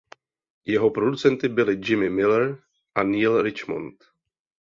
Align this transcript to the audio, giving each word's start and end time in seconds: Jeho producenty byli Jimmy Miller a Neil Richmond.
Jeho 0.65 0.89
producenty 0.89 1.49
byli 1.49 1.81
Jimmy 1.85 2.09
Miller 2.09 2.57
a 2.95 3.03
Neil 3.03 3.41
Richmond. 3.41 3.97